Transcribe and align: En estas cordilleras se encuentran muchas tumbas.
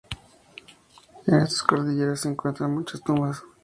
En 1.27 1.35
estas 1.35 1.61
cordilleras 1.61 2.21
se 2.21 2.29
encuentran 2.29 2.73
muchas 2.73 3.01
tumbas. 3.03 3.43